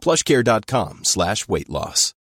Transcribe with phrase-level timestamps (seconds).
[0.00, 2.14] plushcare.com slash weight loss.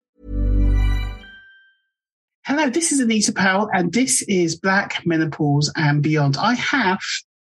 [2.49, 6.39] Hello, this is Anita Powell, and this is Black Menopause and Beyond.
[6.39, 7.01] I have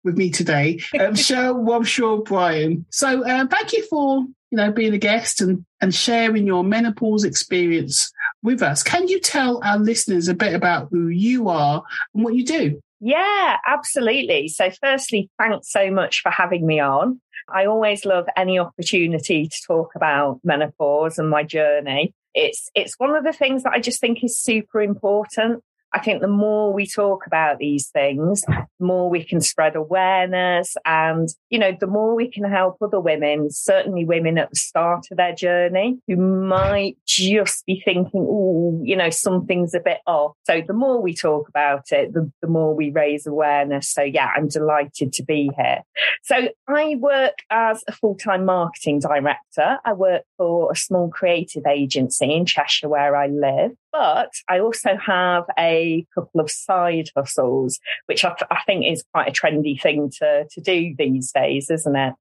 [0.02, 2.84] with me today um, Cheryl Robshaw Bryan.
[2.90, 7.22] So, uh, thank you for you know being a guest and and sharing your menopause
[7.22, 8.10] experience
[8.42, 8.82] with us.
[8.82, 12.80] Can you tell our listeners a bit about who you are and what you do?
[13.00, 14.48] Yeah, absolutely.
[14.48, 17.20] So, firstly, thanks so much for having me on.
[17.52, 22.14] I always love any opportunity to talk about menopause and my journey.
[22.34, 25.62] It's it's one of the things that I just think is super important.
[25.92, 30.76] I think the more we talk about these things, the more we can spread awareness
[30.84, 35.06] and, you know, the more we can help other women, certainly women at the start
[35.10, 40.36] of their journey who might just be thinking, oh, you know, something's a bit off.
[40.44, 43.88] So the more we talk about it, the, the more we raise awareness.
[43.88, 45.82] So yeah, I'm delighted to be here.
[46.22, 49.78] So I work as a full-time marketing director.
[49.84, 53.72] I work for a small creative agency in Cheshire where I live.
[53.92, 59.28] But I also have a couple of side hustles, which I, I, think is quite
[59.28, 62.14] a trendy thing to, to do these days, isn't it?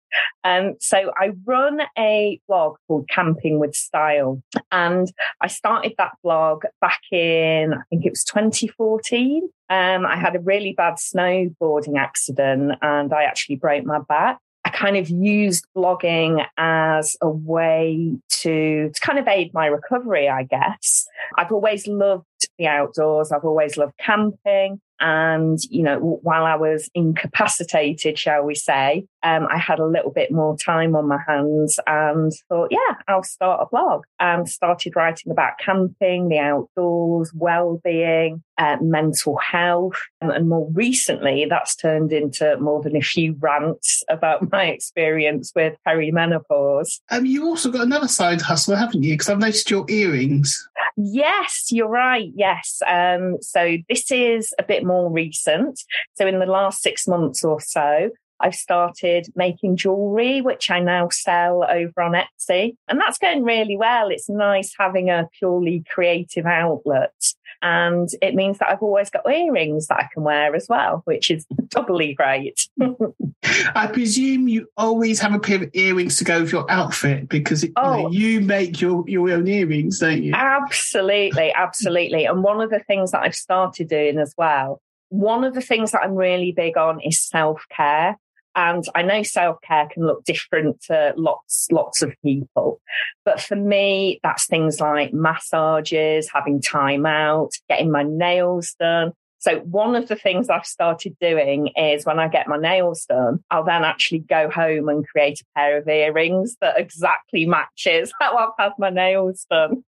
[0.43, 4.41] Um, so I run a blog called Camping with Style.
[4.71, 5.11] And
[5.41, 9.49] I started that blog back in, I think it was 2014.
[9.69, 14.39] Um, I had a really bad snowboarding accident and I actually broke my back.
[14.77, 20.43] Kind of used blogging as a way to, to kind of aid my recovery, I
[20.43, 21.07] guess.
[21.37, 22.25] I've always loved
[22.59, 23.31] the outdoors.
[23.31, 24.79] I've always loved camping.
[24.99, 30.11] And, you know, while I was incapacitated, shall we say, um, I had a little
[30.11, 34.95] bit more time on my hands and thought, yeah, I'll start a blog and started
[34.95, 39.97] writing about camping, the outdoors, well-being, uh, mental health.
[40.21, 45.51] And, and more recently, that's turned into more than a few rants about my experience
[45.55, 46.99] with perimenopause.
[47.09, 49.13] Um, you also got another side hustle, haven't you?
[49.13, 50.67] Because I've noticed your earrings.
[50.95, 52.31] Yes, you're right.
[52.35, 52.81] Yes.
[52.87, 55.81] Um, so this is a bit more recent.
[56.15, 58.09] So in the last six months or so,
[58.39, 62.75] I've started making jewelry, which I now sell over on Etsy.
[62.87, 64.09] And that's going really well.
[64.09, 67.13] It's nice having a purely creative outlet.
[67.61, 71.31] And it means that I've always got earrings that I can wear as well, which
[71.31, 72.67] is doubly great.
[73.75, 77.63] I presume you always have a pair of earrings to go with your outfit because
[77.63, 78.11] it, oh, you, know, oh.
[78.11, 80.33] you, make your, your own earrings, don't you?
[80.33, 82.25] Absolutely, absolutely.
[82.25, 85.91] And one of the things that I've started doing as well, one of the things
[85.91, 88.17] that I'm really big on is self care.
[88.57, 92.81] And I know self care can look different to lots, lots of people.
[93.23, 99.13] But for me, that's things like massages, having time out, getting my nails done.
[99.37, 103.43] So one of the things I've started doing is when I get my nails done,
[103.51, 108.35] I'll then actually go home and create a pair of earrings that exactly matches how
[108.35, 109.83] I've had my nails done.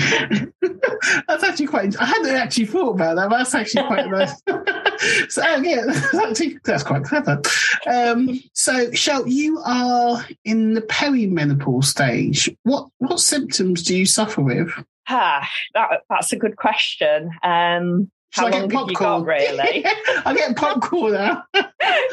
[1.28, 2.00] that's actually quite.
[2.00, 3.30] I hadn't actually thought about that.
[3.30, 4.34] That's actually quite nice.
[5.32, 7.40] so uh, yeah, that's, that's quite clever.
[7.86, 12.50] Um, so, Shell, you are in the perimenopause stage.
[12.62, 14.70] What what symptoms do you suffer with?
[15.08, 17.30] Ah, that, that's a good question.
[17.42, 19.84] Um, how long have you got, really?
[20.24, 21.42] I get popcorn now.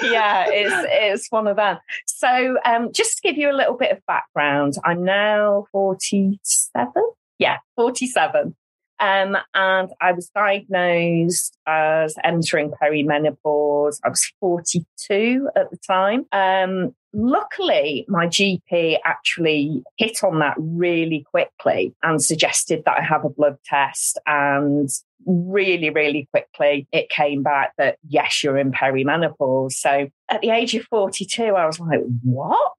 [0.01, 1.77] yeah, it's it's one of them.
[2.07, 6.91] So, um, just to give you a little bit of background, I'm now 47
[7.39, 8.55] yeah, 47.
[8.99, 13.99] Um, and I was diagnosed as entering perimenopause.
[14.03, 16.25] I was 42 at the time.
[16.31, 23.23] Um, luckily, my GP actually hit on that really quickly and suggested that I have
[23.23, 24.17] a blood test.
[24.25, 24.89] And
[25.27, 29.73] really, really quickly, it came back that yes, you're in perimenopause.
[29.73, 32.73] So at the age of 42, I was like, what?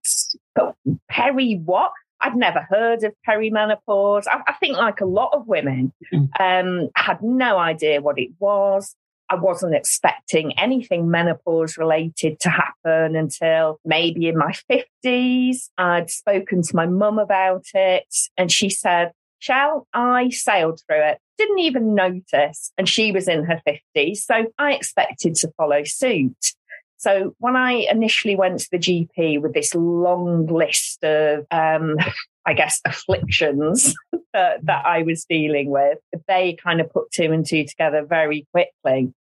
[0.55, 0.75] But
[1.09, 1.93] peri what?
[2.21, 4.27] I'd never heard of perimenopause.
[4.27, 6.29] I, I think, like a lot of women, mm.
[6.41, 8.95] um, had no idea what it was.
[9.31, 15.69] I wasn't expecting anything menopause related to happen until maybe in my 50s.
[15.77, 21.19] I'd spoken to my mum about it, and she said, Shell, I sailed through it,
[21.37, 22.73] didn't even notice.
[22.77, 24.19] And she was in her 50s.
[24.19, 26.55] So I expected to follow suit.
[26.99, 31.97] So when I initially went to the GP with this long list of, um,
[32.45, 33.95] I guess, afflictions
[34.35, 38.47] that, that I was dealing with, they kind of put two and two together very
[38.53, 39.15] quickly.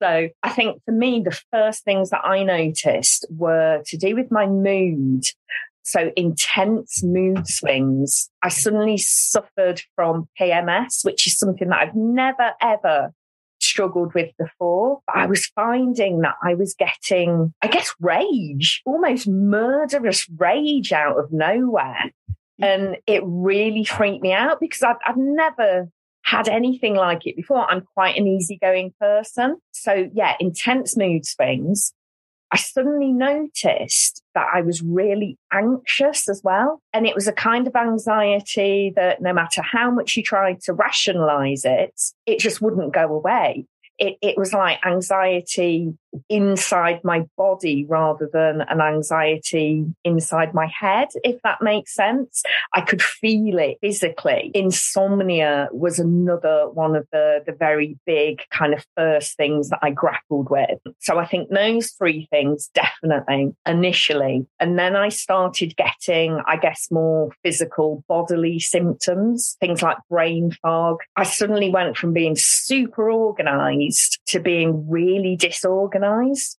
[0.00, 4.30] So I think for me, the first things that I noticed were to do with
[4.30, 5.24] my mood.
[5.82, 8.30] So intense mood swings.
[8.42, 13.12] I suddenly suffered from PMS, which is something that I've never ever
[13.72, 15.00] struggled with before.
[15.12, 21.32] I was finding that I was getting, I guess, rage, almost murderous rage out of
[21.32, 22.10] nowhere.
[22.60, 22.66] Mm.
[22.66, 25.88] And it really freaked me out because I've, I've never
[26.22, 27.68] had anything like it before.
[27.68, 29.56] I'm quite an easygoing person.
[29.72, 31.92] So yeah, intense mood swings.
[32.52, 36.82] I suddenly noticed that I was really anxious as well.
[36.92, 40.74] And it was a kind of anxiety that no matter how much you tried to
[40.74, 43.66] rationalize it, it just wouldn't go away
[43.98, 45.96] it, it was like anxiety
[46.28, 52.42] inside my body rather than an anxiety inside my head, if that makes sense.
[52.74, 54.50] I could feel it physically.
[54.54, 59.90] Insomnia was another one of the, the very big kind of first things that I
[59.90, 60.78] grappled with.
[61.00, 64.46] So I think those three things definitely initially.
[64.60, 70.98] And then I started getting, I guess, more physical bodily symptoms, things like brain fog.
[71.16, 76.01] I suddenly went from being super organized to being really disorganized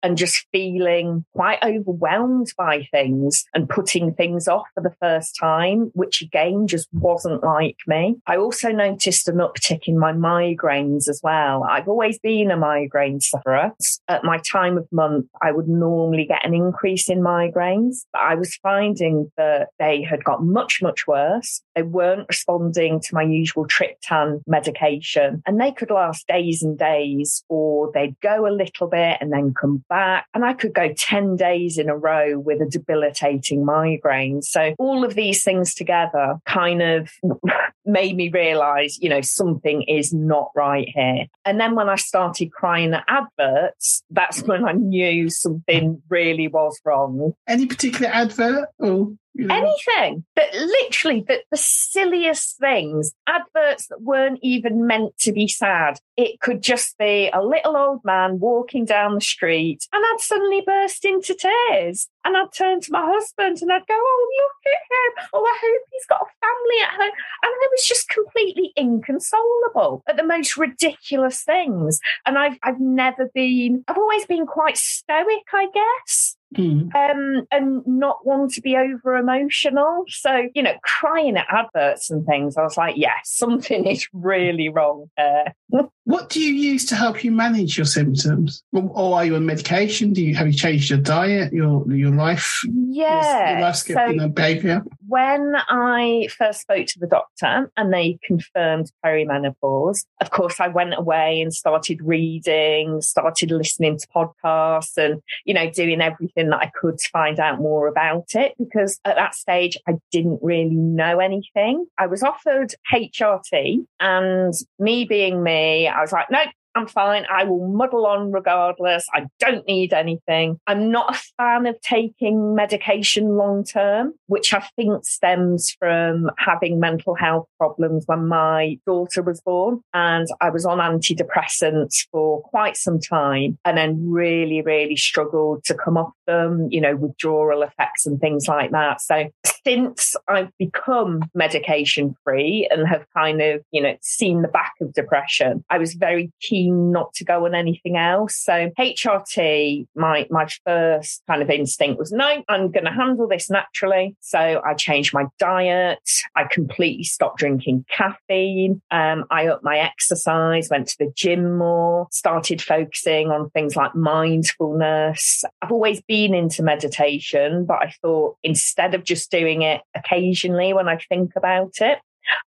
[0.02, 5.90] and just feeling quite overwhelmed by things and putting things off for the first time,
[5.94, 8.16] which again just wasn't like me.
[8.26, 11.64] I also noticed an uptick in my migraines as well.
[11.64, 13.72] I've always been a migraine sufferer.
[14.08, 18.34] At my time of month, I would normally get an increase in migraines, but I
[18.34, 21.62] was finding that they had got much, much worse.
[21.74, 27.44] They weren't responding to my usual triptan medication and they could last days and days
[27.48, 30.26] or they'd go a little bit and then come back.
[30.34, 34.42] And I could go 10 days in a row with a debilitating migraine.
[34.42, 37.10] So all of these things together kind of
[37.84, 41.26] made me realize, you know, something is not right here.
[41.44, 46.80] And then when I started crying at adverts, that's when I knew something really was
[46.84, 47.34] wrong.
[47.48, 48.68] Any particular advert?
[48.78, 49.54] Or you know?
[49.54, 55.98] Anything but literally that the silliest things, adverts that weren't even meant to be sad.
[56.16, 60.62] It could just be a little old man walking down the street and I'd suddenly
[60.64, 62.08] burst into tears.
[62.24, 65.28] And I'd turn to my husband and I'd go, Oh, look at him.
[65.32, 67.12] Oh, I hope he's got a family at home.
[67.42, 72.00] And I was just completely inconsolable at the most ridiculous things.
[72.26, 76.36] And I've I've never been I've always been quite stoic, I guess.
[76.54, 76.94] Mm.
[76.94, 80.04] Um, and not want to be over emotional.
[80.08, 84.68] So, you know, crying at adverts and things, I was like, yeah, something is really
[84.68, 85.54] wrong there.
[86.04, 88.62] what do you use to help you manage your symptoms?
[88.72, 90.12] Or are you on medication?
[90.12, 92.60] Do you have you changed your diet, your your life?
[92.66, 93.52] Yeah.
[93.52, 94.82] Your, life so you know, behavior?
[95.06, 100.94] When I first spoke to the doctor and they confirmed perimenopause, of course, I went
[100.96, 106.70] away and started reading, started listening to podcasts and, you know, doing everything that I
[106.80, 111.86] could find out more about it because at that stage I didn't really know anything.
[111.98, 116.42] I was offered HRT and me being me, I was like, no,
[116.74, 117.24] I'm fine.
[117.30, 119.06] I will muddle on regardless.
[119.12, 120.58] I don't need anything.
[120.66, 126.80] I'm not a fan of taking medication long term, which I think stems from having
[126.80, 129.80] mental health problems when my daughter was born.
[129.92, 135.74] And I was on antidepressants for quite some time and then really, really struggled to
[135.74, 139.00] come off them, you know, withdrawal effects and things like that.
[139.00, 139.28] So
[139.64, 144.92] since I've become medication free and have kind of, you know, seen the back of
[144.94, 148.36] depression, I was very keen not to go on anything else.
[148.36, 153.50] So HRT, my my first kind of instinct was no, I'm going to handle this
[153.50, 154.16] naturally.
[154.20, 156.08] So I changed my diet.
[156.34, 158.82] I completely stopped drinking caffeine.
[158.90, 163.94] Um, I upped my exercise, went to the gym more, started focusing on things like
[163.94, 165.44] mindfulness.
[165.60, 170.88] I've always been into meditation, but I thought instead of just doing it occasionally when
[170.88, 171.98] I think about it,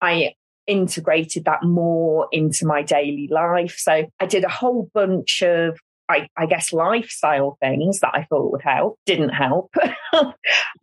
[0.01, 0.35] I
[0.69, 3.77] integrated that more into my daily life.
[3.79, 5.79] So I did a whole bunch of
[6.11, 9.75] I, I, guess lifestyle things that I thought would help didn't help.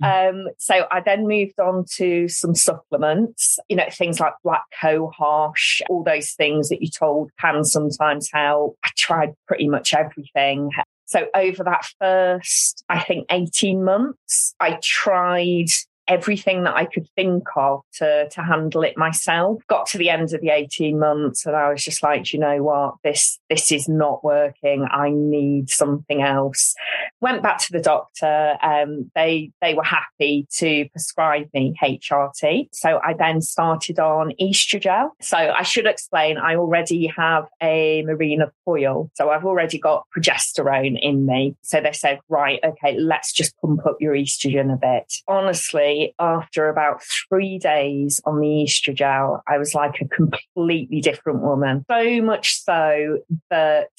[0.04, 5.82] um, so I then moved on to some supplements, you know, things like black cohosh,
[5.90, 8.78] all those things that you told can sometimes help.
[8.84, 10.70] I tried pretty much everything.
[11.06, 15.70] So over that first, I think 18 months, I tried
[16.08, 19.62] everything that I could think of to to handle it myself.
[19.68, 22.64] Got to the end of the 18 months and I was just like, you know
[22.64, 24.88] what, this this is not working.
[24.90, 26.76] I need something else.
[27.22, 28.58] Went back to the doctor.
[28.62, 32.70] Um, they they were happy to prescribe me HRT.
[32.74, 35.10] So I then started on Oestrogel.
[35.22, 39.10] So I should explain I already have a Mirena coil.
[39.16, 41.56] So I've already got progesterone in me.
[41.62, 45.14] So they said, right, okay, let's just pump up your estrogen a bit.
[45.28, 51.86] Honestly, after about three days on the Oestrogel, I was like a completely different woman.
[51.90, 53.90] So much so that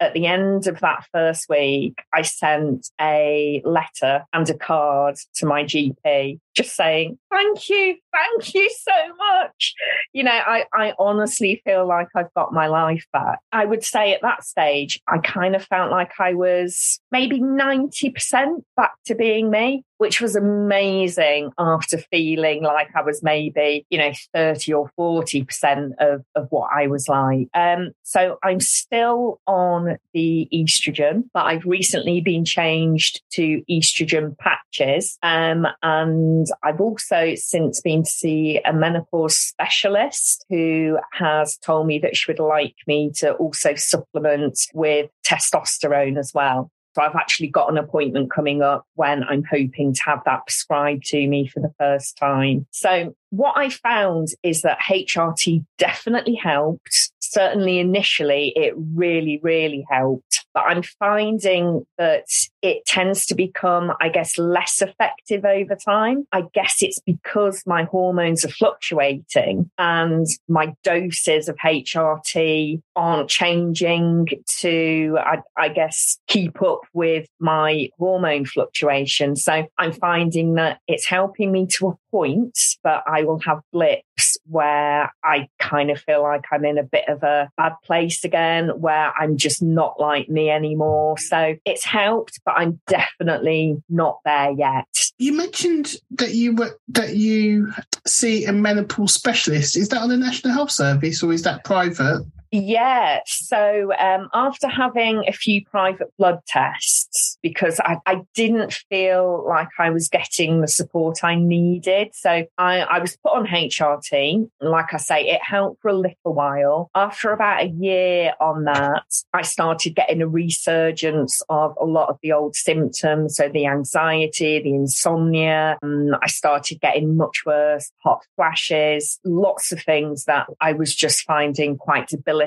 [0.00, 5.46] at the end of that first week, I sent a letter and a card to
[5.46, 9.74] my GP just saying, thank you, thank you so much.
[10.12, 13.40] You know, I, I honestly feel like I've got my life back.
[13.52, 18.62] I would say at that stage, I kind of felt like I was maybe 90%
[18.76, 24.12] back to being me which was amazing after feeling like I was maybe, you know,
[24.34, 27.48] 30 or 40% of, of what I was like.
[27.54, 35.18] Um, so I'm still on the estrogen, but I've recently been changed to estrogen patches.
[35.22, 41.98] Um, and I've also since been to see a menopause specialist who has told me
[42.00, 46.70] that she would like me to also supplement with testosterone as well.
[46.96, 51.04] So I've actually got an appointment coming up when I'm hoping to have that prescribed
[51.08, 52.66] to me for the first time.
[52.70, 57.12] So what I found is that HRT definitely helped.
[57.28, 60.44] Certainly initially, it really, really helped.
[60.54, 62.26] But I'm finding that
[62.62, 66.26] it tends to become, I guess, less effective over time.
[66.32, 74.28] I guess it's because my hormones are fluctuating and my doses of HRT aren't changing
[74.60, 79.36] to, I, I guess, keep up with my hormone fluctuation.
[79.36, 84.04] So I'm finding that it's helping me to a point, but I will have blips
[84.48, 88.68] where I kind of feel like I'm in a bit of a bad place again,
[88.80, 91.18] where I'm just not like me anymore.
[91.18, 94.86] So it's helped, but I'm definitely not there yet.
[95.18, 97.72] You mentioned that you were that you
[98.06, 99.76] see a menopause specialist.
[99.76, 102.24] Is that on the National Health Service or is that private?
[102.58, 103.20] Yeah.
[103.26, 109.68] So um, after having a few private blood tests, because I, I, didn't feel like
[109.78, 112.10] I was getting the support I needed.
[112.14, 114.48] So I, I, was put on HRT.
[114.60, 116.90] Like I say, it helped for a little while.
[116.94, 122.18] After about a year on that, I started getting a resurgence of a lot of
[122.22, 123.36] the old symptoms.
[123.36, 125.78] So the anxiety, the insomnia.
[125.82, 131.76] I started getting much worse, hot flashes, lots of things that I was just finding
[131.76, 132.45] quite debilitating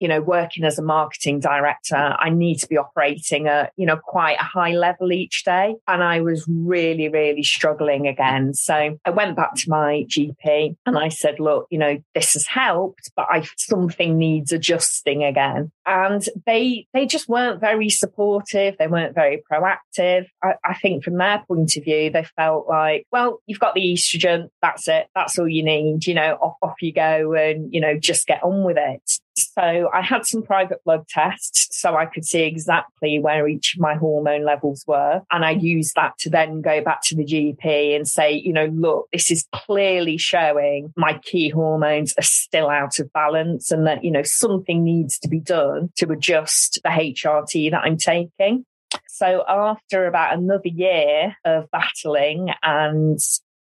[0.00, 3.96] You know, working as a marketing director, I need to be operating at, you know,
[3.96, 5.76] quite a high level each day.
[5.86, 8.54] And I was really, really struggling again.
[8.54, 12.46] So I went back to my GP and I said, look, you know, this has
[12.46, 15.72] helped, but I something needs adjusting again.
[15.88, 18.76] And they they just weren't very supportive.
[18.78, 20.26] They weren't very proactive.
[20.44, 23.94] I, I think from their point of view, they felt like, well, you've got the
[23.94, 27.80] estrogen, that's it, that's all you need, you know, off off you go and, you
[27.80, 29.18] know, just get on with it.
[29.38, 33.80] So I had some private blood tests so I could see exactly where each of
[33.80, 35.22] my hormone levels were.
[35.30, 38.66] And I used that to then go back to the GP and say, you know,
[38.66, 44.04] look, this is clearly showing my key hormones are still out of balance and that,
[44.04, 48.64] you know, something needs to be done to adjust the HRT that I'm taking.
[49.08, 53.18] So after about another year of battling and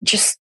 [0.04, 0.40] just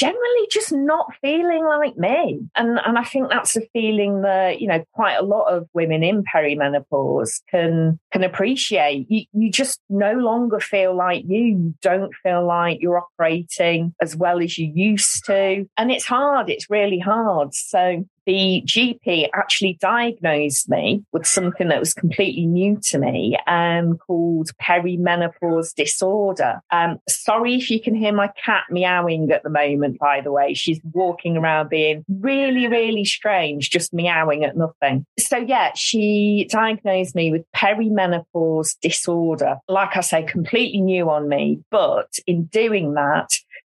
[0.00, 2.40] generally just not feeling like me.
[2.56, 6.02] And, and I think that's a feeling that, you know, quite a lot of women
[6.02, 9.06] in perimenopause can, can appreciate.
[9.10, 11.40] You, you just no longer feel like you.
[11.40, 15.68] you don't feel like you're operating as well as you used to.
[15.76, 16.48] And it's hard.
[16.48, 17.52] It's really hard.
[17.52, 23.98] So the GP actually diagnosed me with something that was completely new to me um,
[23.98, 26.60] called perimenopause disorder.
[26.70, 30.54] Um, sorry if you can hear my cat meowing at the moment, by the way.
[30.54, 35.06] She's walking around being really, really strange, just meowing at nothing.
[35.18, 39.56] So, yeah, she diagnosed me with perimenopause disorder.
[39.66, 41.64] Like I say, completely new on me.
[41.72, 43.30] But in doing that,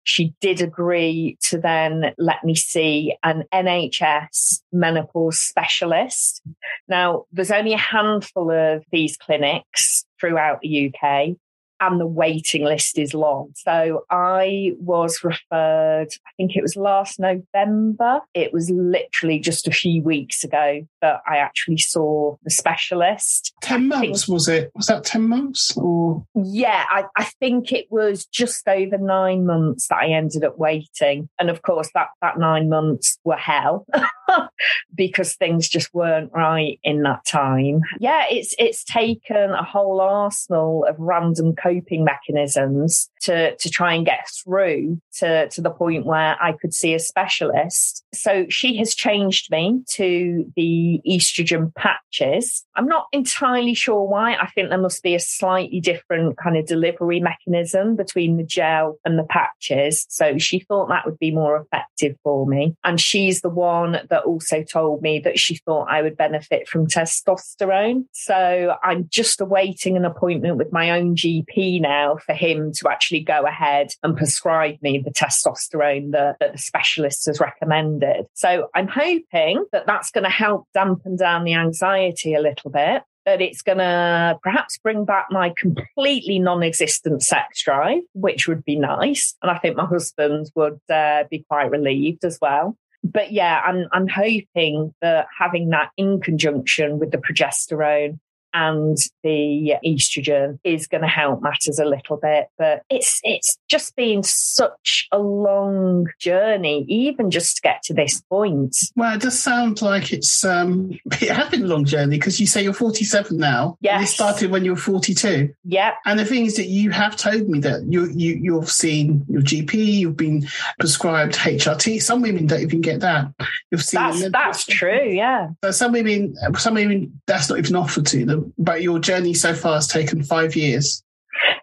[0.08, 6.40] she did agree to then let me see an NHS menopause specialist.
[6.88, 11.36] Now, there's only a handful of these clinics throughout the UK
[11.80, 13.52] and the waiting list is long.
[13.56, 18.20] So I was referred, I think it was last November.
[18.34, 23.52] It was literally just a few weeks ago that I actually saw the specialist.
[23.62, 24.70] 10 months, think, was it?
[24.74, 26.24] Was that 10 months or?
[26.34, 31.28] Yeah, I, I think it was just over nine months that I ended up waiting.
[31.38, 33.86] And of course, that, that nine months were hell
[34.94, 37.80] because things just weren't right in that time.
[37.98, 44.06] Yeah, it's, it's taken a whole arsenal of random coping mechanisms to, to try and
[44.06, 48.04] get through to, to the point where I could see a specialist.
[48.14, 52.64] So she has changed me to the estrogen patches.
[52.76, 54.34] I'm not entirely sure why.
[54.34, 58.98] I think there must be a slightly different kind of delivery mechanism between the gel
[59.04, 60.06] and the patches.
[60.08, 62.76] So she thought that would be more effective for me.
[62.84, 66.86] And she's the one that also told me that she thought I would benefit from
[66.86, 68.04] testosterone.
[68.12, 73.07] So I'm just awaiting an appointment with my own GP now for him to actually
[73.16, 78.26] go ahead and prescribe me the testosterone that, that the specialist has recommended.
[78.34, 83.02] So I'm hoping that that's going to help dampen down the anxiety a little bit
[83.28, 88.76] that it's going to perhaps bring back my completely non-existent sex drive, which would be
[88.76, 89.34] nice.
[89.42, 92.76] And I think my husband would uh, be quite relieved as well.
[93.04, 98.18] But yeah, I'm, I'm hoping that having that in conjunction with the progesterone
[98.54, 102.48] and the estrogen is going to help matters a little bit.
[102.58, 108.20] But it's it's just been such a long journey, even just to get to this
[108.22, 108.76] point.
[108.96, 110.90] Well, it does sound like it's um
[111.20, 113.76] it has been a long journey because you say you're 47 now.
[113.80, 115.52] Yeah, it started when you were 42.
[115.64, 119.24] Yeah, and the thing is that you have told me that you you you've seen
[119.28, 120.46] your GP, you've been
[120.78, 122.02] prescribed HRT.
[122.02, 123.32] Some women don't even get that.
[123.70, 125.08] You've seen that's, that's true.
[125.08, 129.34] Yeah, so some women, some women that's not even offered to them but your journey
[129.34, 131.02] so far has taken five years.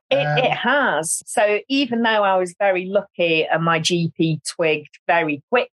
[0.10, 1.24] It, um, it, has.
[1.26, 5.70] So even though I was very lucky and my GP twigged very quickly.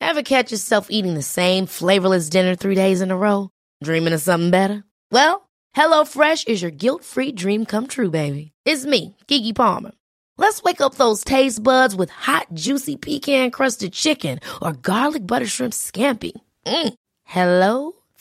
[0.00, 3.50] Ever catch yourself eating the same flavorless dinner three days in a row?
[3.82, 4.84] Dreaming of something better?
[5.10, 8.52] Well, HelloFresh is your guilt free dream come true, baby.
[8.64, 9.92] It's me, Keke Palmer.
[10.38, 15.46] Let's wake up those taste buds with hot, juicy pecan crusted chicken or garlic butter
[15.46, 16.32] shrimp scampi.
[16.66, 16.94] Mm.
[17.24, 17.92] Hello?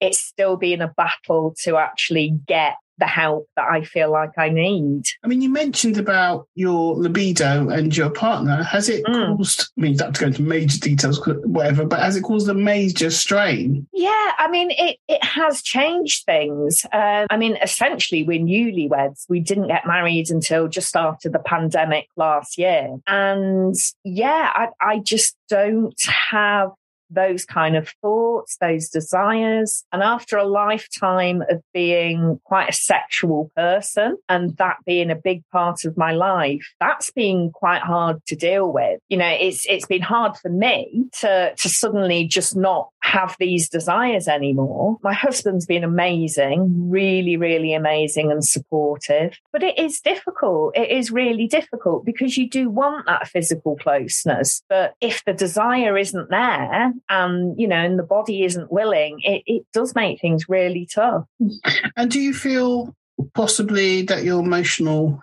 [0.00, 4.48] it's still been a battle to actually get the help that I feel like I
[4.48, 5.04] need.
[5.22, 8.62] I mean, you mentioned about your libido and your partner.
[8.64, 9.36] Has it mm.
[9.36, 12.48] caused, I mean, you have to go into major details, whatever, but has it caused
[12.48, 13.86] a major strain?
[13.92, 16.84] Yeah, I mean, it, it has changed things.
[16.92, 19.26] Uh, I mean, essentially, we're newlyweds.
[19.28, 22.96] We didn't get married until just after the pandemic last year.
[23.06, 25.94] And yeah, I, I just don't
[26.30, 26.72] have
[27.10, 29.84] those kind of thoughts, those desires.
[29.92, 35.42] And after a lifetime of being quite a sexual person and that being a big
[35.50, 39.00] part of my life, that's been quite hard to deal with.
[39.08, 43.68] You know, it's, it's been hard for me to, to suddenly just not have these
[43.68, 44.98] desires anymore.
[45.02, 50.76] My husband's been amazing, really, really amazing and supportive, but it is difficult.
[50.76, 54.62] It is really difficult because you do want that physical closeness.
[54.68, 59.42] But if the desire isn't there and, you know, and the body isn't willing, it,
[59.46, 61.24] it does make things really tough.
[61.96, 62.94] And do you feel
[63.34, 65.20] possibly that your emotional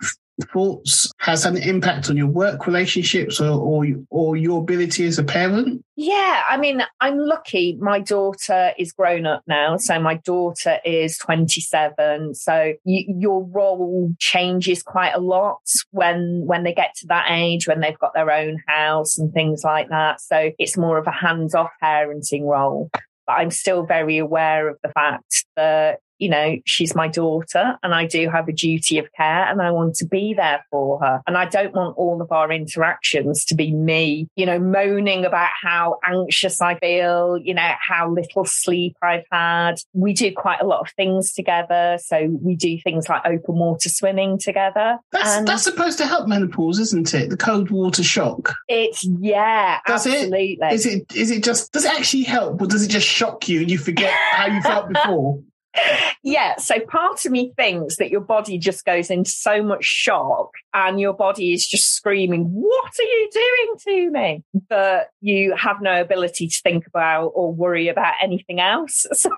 [0.52, 5.24] thoughts has an impact on your work relationships or, or, or your ability as a
[5.24, 5.84] parent?
[5.96, 7.78] Yeah, I mean, I'm lucky.
[7.80, 9.78] My daughter is grown up now.
[9.78, 12.36] So my daughter is 27.
[12.36, 17.80] So your role changes quite a lot when, when they get to that age, when
[17.80, 20.20] they've got their own house and things like that.
[20.20, 22.90] So it's more of a hands off parenting role
[23.28, 27.94] but I'm still very aware of the fact that you know, she's my daughter and
[27.94, 31.22] I do have a duty of care and I want to be there for her.
[31.28, 35.50] And I don't want all of our interactions to be me, you know, moaning about
[35.62, 39.76] how anxious I feel, you know, how little sleep I've had.
[39.94, 41.98] We do quite a lot of things together.
[42.02, 44.98] So we do things like open water swimming together.
[45.12, 47.30] That's, and that's supposed to help menopause, isn't it?
[47.30, 48.54] The cold water shock.
[48.68, 50.58] It's, yeah, does absolutely.
[50.62, 53.50] It, is it, is it just, does it actually help or does it just shock
[53.50, 55.42] you and you forget how you felt before?
[56.24, 56.58] yeah.
[56.58, 61.00] So part of me thinks that your body just goes into so much shock and
[61.00, 64.44] your body is just screaming, What are you doing to me?
[64.70, 69.06] But you have no ability to think about or worry about anything else.
[69.16, 69.30] So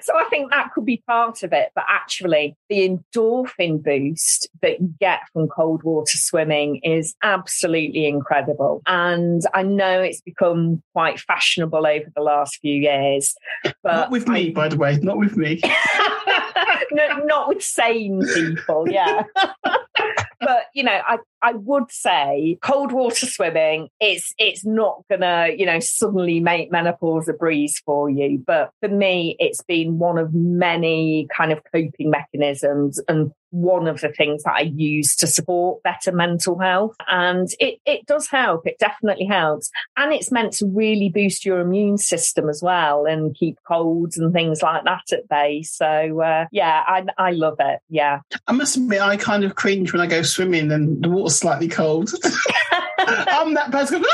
[0.00, 1.70] so I think that could be part of it.
[1.74, 8.82] But actually, the endorphin boost that you get from cold water swimming is absolutely incredible.
[8.86, 13.34] And I know it's become quite fashionable over the last few years.
[13.82, 15.60] But not with me, I, by the way, not with me.
[16.92, 19.24] no, not with sane people, yeah.
[20.44, 25.66] but you know, I, I would say cold water swimming, it's it's not gonna, you
[25.66, 28.42] know, suddenly make menopause a breeze for you.
[28.44, 34.00] But for me, it's been one of many kind of coping mechanisms and one of
[34.00, 36.96] the things that I use to support better mental health.
[37.06, 38.66] And it, it does help.
[38.66, 39.70] It definitely helps.
[39.96, 44.32] And it's meant to really boost your immune system as well and keep colds and
[44.32, 45.62] things like that at bay.
[45.62, 47.78] So, uh, yeah, I, I love it.
[47.88, 48.20] Yeah.
[48.48, 51.68] I must admit, I kind of cringe when I go swimming and the water's slightly
[51.68, 52.10] cold.
[52.98, 54.04] I'm that person.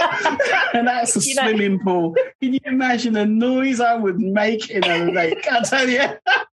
[0.74, 1.84] and that's a you swimming know.
[1.84, 2.16] pool.
[2.40, 5.46] Can you imagine the noise I would make in a lake?
[5.50, 6.00] I tell you.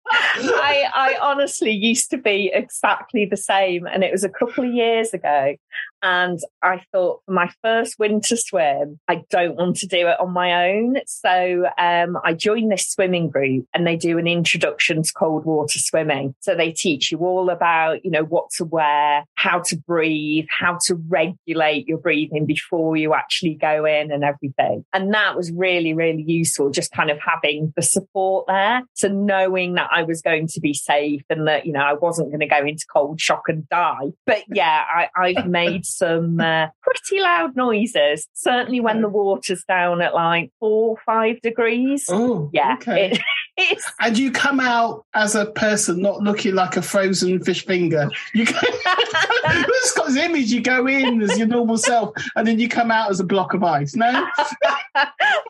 [0.08, 3.86] I, I honestly used to be exactly the same.
[3.86, 5.56] And it was a couple of years ago.
[6.02, 10.32] And I thought for my first winter swim, I don't want to do it on
[10.32, 10.96] my own.
[11.06, 15.78] So um, I joined this swimming group and they do an introduction to cold water
[15.78, 16.34] swimming.
[16.40, 20.78] So they teach you all about, you know, what to wear, how to breathe, how
[20.86, 24.84] to regulate your breathing before you actually go in and everything.
[24.92, 28.82] And that was really, really useful, just kind of having the support there.
[28.94, 32.30] So knowing that I was going to be safe and that, you know, I wasn't
[32.30, 34.12] going to go into cold shock and die.
[34.24, 40.02] But yeah, I, I've made some uh, pretty loud noises, certainly when the water's down
[40.02, 42.06] at like four, or five degrees.
[42.08, 42.74] Oh, yeah.
[42.74, 43.12] Okay.
[43.12, 43.20] It,
[43.56, 43.92] it's...
[44.00, 48.10] And you come out as a person not looking like a frozen fish finger.
[48.34, 52.58] You go, it's got this image, you go in as your normal self and then
[52.58, 53.94] you come out as a block of ice.
[53.94, 54.26] No?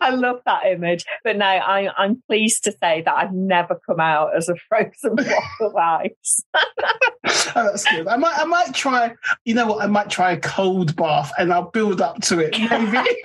[0.00, 1.04] I love that image.
[1.24, 5.16] But no, I, I'm pleased to say that I've never come out as a frozen
[5.16, 6.42] block of ice.
[7.26, 8.06] Oh, that's good.
[8.08, 11.52] I might, I might try, you know what, I might try a cold bath and
[11.52, 12.52] I'll build up to it.
[12.58, 12.98] Maybe.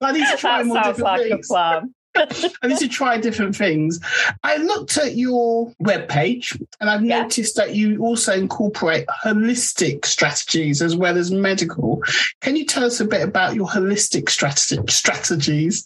[0.00, 1.46] I need to try that more sounds different like things.
[1.50, 1.94] a plan.
[2.62, 4.00] I need to try different things.
[4.42, 7.22] I looked at your webpage and I've Yeah.
[7.22, 12.02] noticed that you also incorporate holistic strategies as well as medical.
[12.40, 15.84] Can you tell us a bit about your holistic strat- strategies?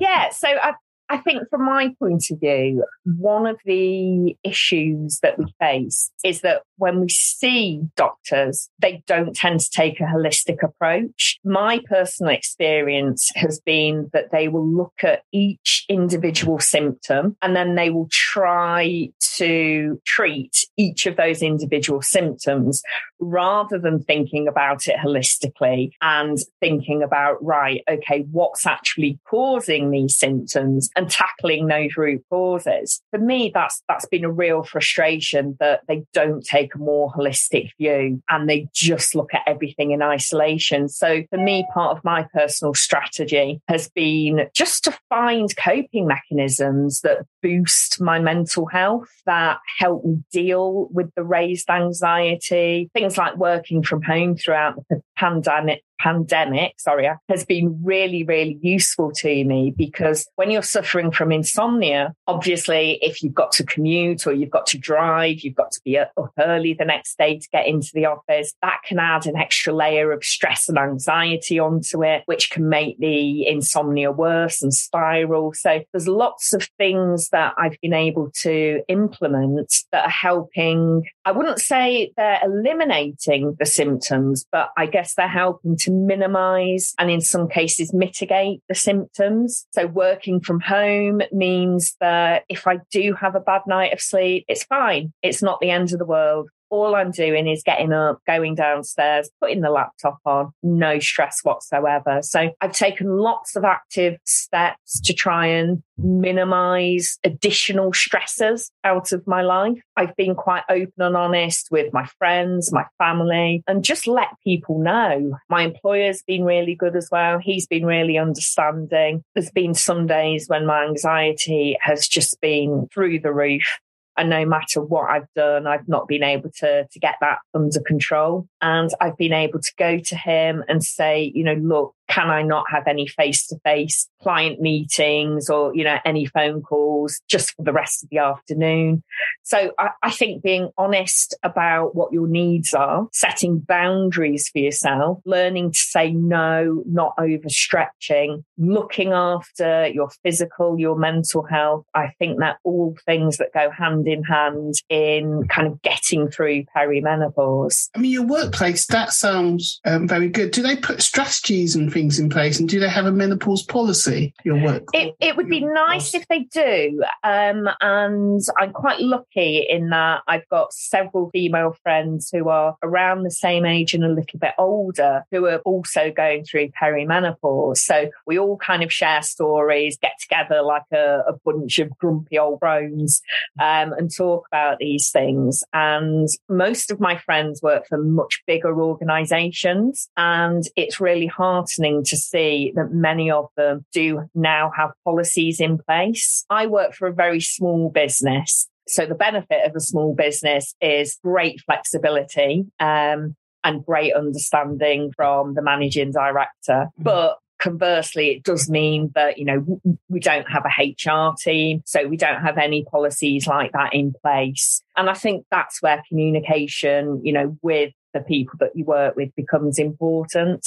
[0.00, 0.72] yeah, so I,
[1.10, 6.42] I think from my point of view, one of the issues that we face is
[6.42, 11.38] that when we see doctors, they don't tend to take a holistic approach.
[11.44, 17.74] My personal experience has been that they will look at each individual symptom and then
[17.74, 22.82] they will try to treat each of those individual symptoms
[23.20, 30.16] rather than thinking about it holistically and thinking about, right, okay, what's actually causing these
[30.16, 33.00] symptoms and tackling those root causes.
[33.12, 37.70] For me, that's, that's been a real frustration that they don't take a more holistic
[37.78, 40.88] view and they just look at everything in isolation.
[40.88, 47.02] So for me, part of my personal strategy has been just to find coping mechanisms
[47.02, 53.36] that boost my mental health, that help me deal with the raised anxiety, things like
[53.36, 59.72] working from home throughout the pandemic pandemic, sorry, has been really, really useful to me
[59.76, 64.66] because when you're suffering from insomnia, obviously, if you've got to commute or you've got
[64.66, 68.06] to drive, you've got to be up early the next day to get into the
[68.06, 72.68] office, that can add an extra layer of stress and anxiety onto it, which can
[72.68, 75.52] make the insomnia worse and spiral.
[75.52, 81.08] So there's lots of things that I've been able to implement that are helping.
[81.24, 87.10] I wouldn't say they're eliminating the symptoms, but I guess they're helping to minimize and
[87.10, 89.66] in some cases mitigate the symptoms.
[89.72, 94.44] So working from home means that if I do have a bad night of sleep,
[94.48, 95.12] it's fine.
[95.22, 99.30] It's not the end of the world all I'm doing is getting up, going downstairs,
[99.40, 102.20] putting the laptop on, no stress whatsoever.
[102.22, 109.26] So I've taken lots of active steps to try and minimize additional stressors out of
[109.26, 109.78] my life.
[109.96, 114.78] I've been quite open and honest with my friends, my family, and just let people
[114.78, 115.36] know.
[115.48, 117.38] My employer's been really good as well.
[117.38, 119.22] He's been really understanding.
[119.34, 123.80] There's been some days when my anxiety has just been through the roof.
[124.18, 127.80] And no matter what I've done, I've not been able to, to get that under
[127.80, 128.48] control.
[128.60, 132.42] And I've been able to go to him and say, you know, look, can I
[132.42, 137.54] not have any face to face client meetings or, you know, any phone calls just
[137.54, 139.04] for the rest of the afternoon?
[139.48, 145.20] So I, I, think being honest about what your needs are, setting boundaries for yourself,
[145.24, 151.86] learning to say no, not overstretching, looking after your physical, your mental health.
[151.94, 156.64] I think that all things that go hand in hand in kind of getting through
[156.76, 157.88] perimenopause.
[157.96, 160.50] I mean, your workplace, that sounds um, very good.
[160.50, 162.60] Do they put strategies and things in place?
[162.60, 164.88] And do they have a menopause policy, your work?
[164.92, 167.02] It, it would be nice if they do.
[167.24, 173.22] Um, and I'm quite lucky in that I've got several female friends who are around
[173.22, 177.78] the same age and a little bit older who are also going through perimenopause.
[177.78, 182.38] So we all kind of share stories, get together like a, a bunch of grumpy
[182.38, 183.22] old crones
[183.60, 185.62] um, and talk about these things.
[185.72, 190.08] And most of my friends work for much bigger organizations.
[190.16, 195.78] And it's really heartening to see that many of them do now have policies in
[195.78, 196.44] place.
[196.50, 198.68] I work for a very small business.
[198.88, 202.66] So the benefit of a small business is great flexibility.
[202.80, 206.86] Um, and great understanding from the managing director.
[206.86, 207.02] Mm-hmm.
[207.02, 211.82] But conversely, it does mean that, you know, we don't have a HR team.
[211.84, 214.82] So we don't have any policies like that in place.
[214.96, 219.34] And I think that's where communication, you know, with the people that you work with
[219.34, 220.66] becomes important.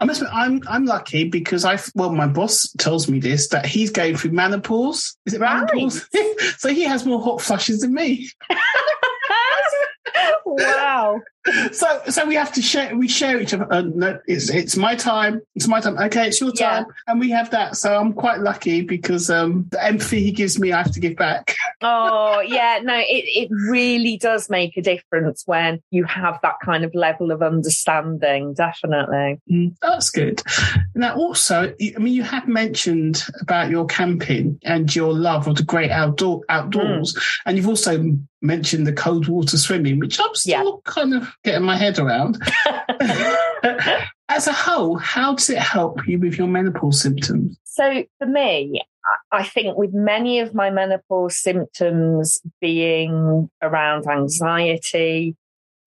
[0.00, 3.66] I must admit, I'm I'm lucky because I well, my boss tells me this that
[3.66, 5.16] he's going through menopause.
[5.26, 5.64] Is it right.
[5.64, 6.08] menopause?
[6.58, 8.30] so he has more hot flushes than me.
[10.44, 11.20] wow.
[11.72, 13.66] So so we have to share we share each other.
[13.72, 15.40] Uh, no, it's it's my time.
[15.54, 15.98] It's my time.
[15.98, 16.84] Okay it's your time.
[16.86, 16.92] Yeah.
[17.08, 17.76] and we have that.
[17.76, 21.16] So i'm quite lucky because um the empathy he gives me i have to give
[21.16, 21.56] back.
[21.84, 22.78] Oh yeah.
[22.80, 27.32] No it, it really does make a difference when you have that kind of level
[27.32, 28.54] of understanding.
[28.54, 29.40] Definitely.
[29.50, 30.42] Mm, that's good.
[30.94, 35.64] Now also i mean you have mentioned about your camping and your love of the
[35.64, 37.14] great outdoor outdoors.
[37.14, 37.22] Mm.
[37.46, 40.92] and you've also mentioned the cold water swimming which i'm still yeah.
[40.92, 42.40] kind of getting my head around.
[44.28, 47.58] As a whole, how does it help you with your menopause symptoms?
[47.64, 48.82] So, for me,
[49.30, 55.36] I think with many of my menopause symptoms being around anxiety,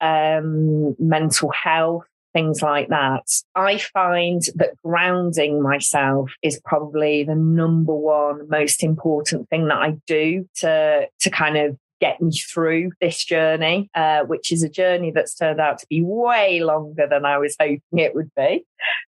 [0.01, 3.23] um, mental health, things like that.
[3.55, 9.97] I find that grounding myself is probably the number one most important thing that I
[10.05, 15.11] do to to kind of get me through this journey, uh, which is a journey
[15.11, 18.65] that's turned out to be way longer than I was hoping it would be.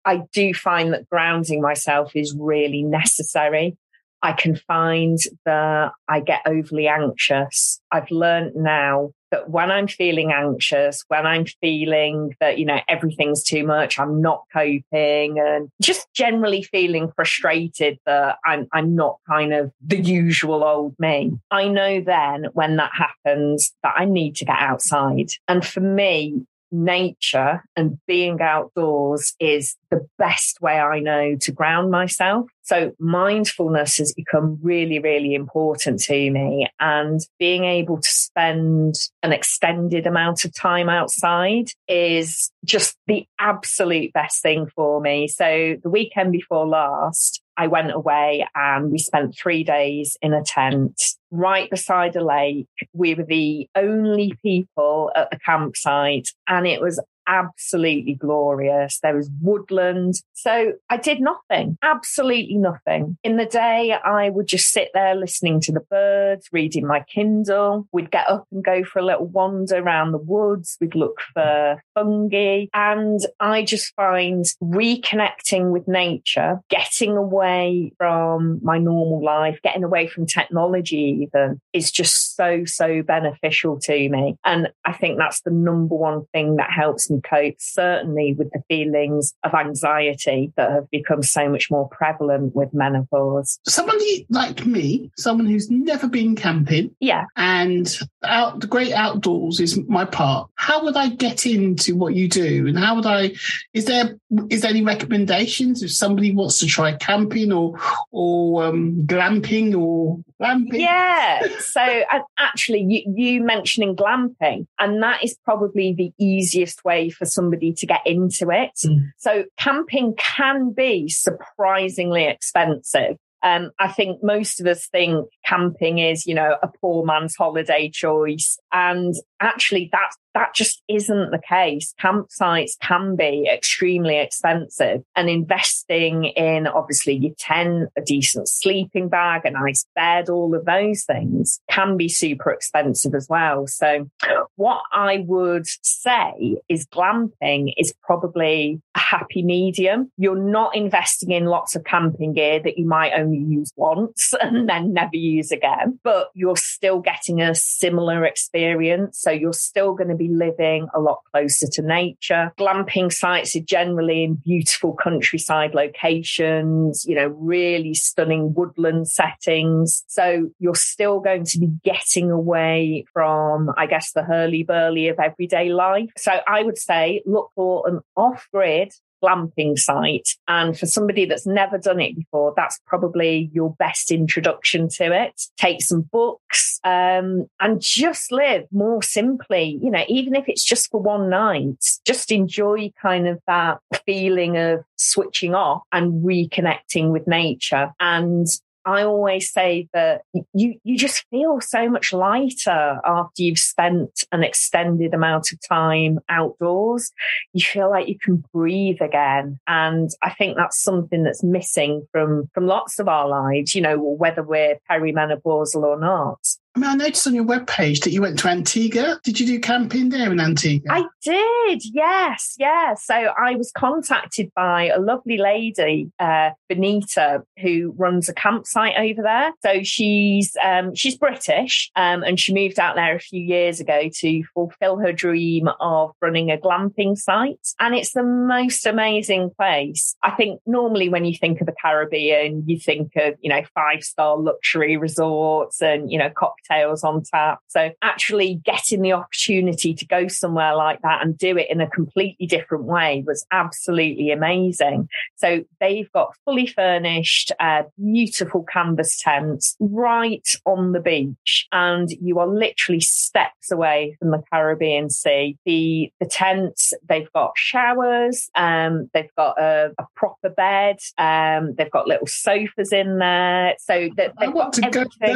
[0.06, 3.78] I do find that grounding myself is really necessary.
[4.24, 7.82] I can find that I get overly anxious.
[7.92, 13.44] I've learned now that when I'm feeling anxious, when I'm feeling that, you know, everything's
[13.44, 19.54] too much, I'm not coping and just generally feeling frustrated that I'm, I'm not kind
[19.54, 21.32] of the usual old me.
[21.52, 25.30] I know then when that happens that I need to get outside.
[25.48, 31.92] And for me, nature and being outdoors is the best way I know to ground
[31.92, 32.48] myself.
[32.64, 39.32] So mindfulness has become really, really important to me and being able to spend an
[39.32, 45.28] extended amount of time outside is just the absolute best thing for me.
[45.28, 50.44] So the weekend before last, I went away and we spent three days in a
[50.44, 51.00] tent
[51.34, 52.68] right beside a lake.
[52.94, 59.00] We were the only people at the campsite and it was absolutely glorious.
[59.02, 60.16] There was woodland.
[60.34, 63.18] So I did nothing, absolutely nothing.
[63.24, 67.88] In the day, I would just sit there listening to the birds, reading my Kindle.
[67.92, 70.78] We'd get up and go for a little wander around the woods.
[70.80, 72.66] We'd look for fungi.
[72.74, 80.08] And I just find reconnecting with nature, getting away from my normal life, getting away
[80.08, 84.36] from technology even is just so, so beneficial to me.
[84.44, 88.64] And I think that's the number one thing that helps me cope, certainly with the
[88.68, 93.60] feelings of anxiety that have become so much more prevalent with menopause.
[93.68, 99.80] Somebody like me, someone who's never been camping, yeah, and out the great outdoors is
[99.88, 100.50] my part.
[100.56, 103.34] How would I get into what you do, and how would I?
[103.74, 104.18] Is there
[104.50, 107.80] is there any recommendations if somebody wants to try camping or
[108.12, 110.80] or um, glamping or glamping?
[110.80, 111.48] Yeah.
[111.60, 112.04] So
[112.38, 117.86] actually, you, you mentioning glamping, and that is probably the easiest way for somebody to
[117.86, 118.72] get into it.
[118.86, 119.12] Mm.
[119.18, 123.18] So camping can be surprisingly expensive.
[123.44, 127.90] Um, I think most of us think camping is, you know, a poor man's holiday
[127.90, 128.58] choice.
[128.72, 129.14] And
[129.44, 131.94] actually that's that just isn't the case.
[132.02, 139.46] Campsites can be extremely expensive and investing in obviously your tent, a decent sleeping bag,
[139.46, 143.68] a nice bed, all of those things can be super expensive as well.
[143.68, 144.10] So
[144.56, 150.12] what I would say is glamping is probably a happy medium.
[150.18, 154.68] You're not investing in lots of camping gear that you might only use once and
[154.68, 159.20] then never use again, but you're still getting a similar experience.
[159.20, 162.52] So you're still going to be living a lot closer to nature.
[162.58, 170.04] Glamping sites are generally in beautiful countryside locations, you know, really stunning woodland settings.
[170.08, 175.20] So you're still going to be getting away from, I guess, the hurly burly of
[175.20, 176.12] everyday life.
[176.18, 178.94] So I would say look for an off grid
[179.24, 180.30] glamping site.
[180.48, 185.42] And for somebody that's never done it before, that's probably your best introduction to it.
[185.58, 189.80] Take some books um, and just live more simply.
[189.82, 194.58] You know, even if it's just for one night, just enjoy kind of that feeling
[194.58, 197.92] of switching off and reconnecting with nature.
[198.00, 198.48] And
[198.86, 204.44] I always say that you, you just feel so much lighter after you've spent an
[204.44, 207.12] extended amount of time outdoors.
[207.54, 209.60] You feel like you can breathe again.
[209.68, 213.98] And I think that's something that's missing from, from lots of our lives, you know,
[213.98, 216.40] whether we're perimenopausal or not.
[216.76, 219.20] I mean, I noticed on your webpage that you went to Antigua.
[219.24, 220.88] Did you do camping there in Antigua?
[220.90, 222.96] I did, yes, yeah.
[222.96, 229.22] So I was contacted by a lovely lady, uh, Benita, who runs a campsite over
[229.22, 229.54] there.
[229.62, 234.10] So she's um, she's British, um, and she moved out there a few years ago
[234.22, 237.68] to fulfill her dream of running a glamping site.
[237.80, 240.16] And it's the most amazing place.
[240.24, 244.04] I think normally when you think of the Caribbean, you think of you know five
[244.04, 246.32] star luxury resorts and you know
[246.64, 247.60] cocktails on tap.
[247.68, 251.90] So actually getting the opportunity to go somewhere like that and do it in a
[251.90, 255.08] completely different way was absolutely amazing.
[255.36, 262.40] So they've got fully furnished, uh, beautiful canvas tents right on the beach and you
[262.40, 265.58] are literally steps away from the Caribbean Sea.
[265.66, 271.92] The, the tents, they've got showers, um, they've got a, a proper bed, um, they've
[271.92, 273.76] got little sofas in there.
[273.80, 275.36] So that they've got everything.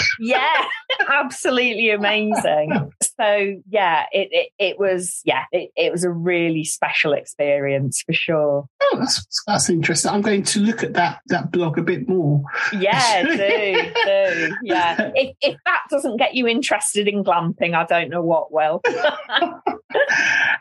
[0.20, 0.51] yeah,
[1.08, 2.92] absolutely amazing.
[3.18, 8.12] So yeah, it, it, it was yeah, it, it was a really special experience for
[8.12, 8.66] sure.
[8.84, 10.10] Oh, that's, that's interesting.
[10.10, 12.42] I'm going to look at that that blog a bit more.
[12.72, 15.10] Yeah, do do yeah.
[15.14, 18.82] If if that doesn't get you interested in glamping, I don't know what will.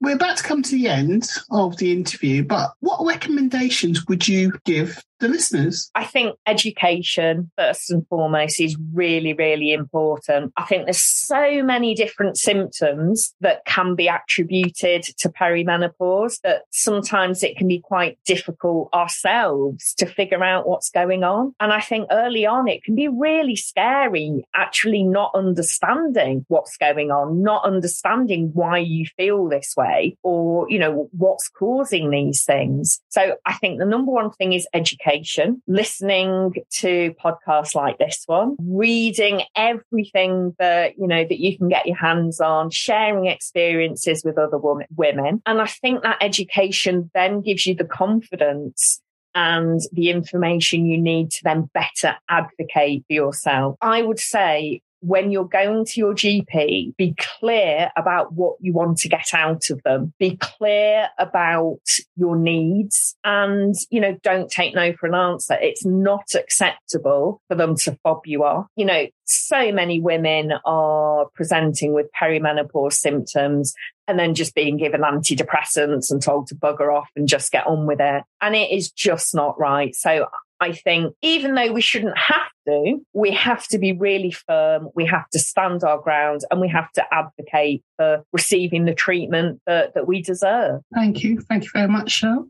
[0.01, 4.53] We're about to come to the end of the interview, but what recommendations would you
[4.65, 5.89] give the listeners?
[5.95, 10.51] I think education, first and foremost, is really, really important.
[10.57, 17.43] I think there's so many different symptoms that can be attributed to perimenopause that sometimes
[17.43, 17.81] it can be
[18.11, 21.53] quite difficult ourselves to figure out what's going on.
[21.59, 27.11] And I think early on, it can be really scary actually not understanding what's going
[27.11, 33.01] on, not understanding why you feel this way or, you know, what's causing these things.
[33.09, 38.55] So I think the number one thing is education, listening to podcasts like this one,
[38.59, 44.37] reading everything that, you know, that you can get your hands on, sharing experiences with
[44.37, 44.57] other
[44.95, 45.41] women.
[45.45, 49.01] And I think that education then gives you the confidence
[49.35, 53.75] and the information you need to then better advocate for yourself.
[53.81, 58.99] I would say when you're going to your GP, be clear about what you want
[58.99, 60.13] to get out of them.
[60.19, 61.81] Be clear about
[62.15, 65.57] your needs and, you know, don't take no for an answer.
[65.59, 68.67] It's not acceptable for them to fob you off.
[68.75, 73.73] You know, so many women are presenting with perimenopause symptoms
[74.07, 77.87] and then just being given antidepressants and told to bugger off and just get on
[77.87, 78.23] with it.
[78.41, 79.95] And it is just not right.
[79.95, 80.27] So
[80.61, 84.89] I think even though we shouldn't have to, we have to be really firm.
[84.93, 89.59] We have to stand our ground and we have to advocate for receiving the treatment
[89.65, 90.81] that, that we deserve.
[90.93, 91.41] Thank you.
[91.41, 92.47] Thank you very much, Cheryl.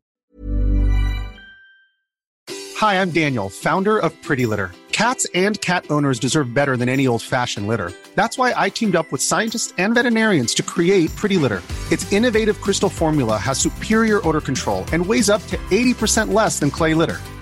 [2.75, 4.71] Hi, I'm Daniel, founder of Pretty Litter.
[4.91, 7.93] Cats and cat owners deserve better than any old fashioned litter.
[8.15, 11.61] That's why I teamed up with scientists and veterinarians to create Pretty Litter.
[11.91, 16.71] Its innovative crystal formula has superior odor control and weighs up to 80% less than
[16.71, 17.21] clay litter.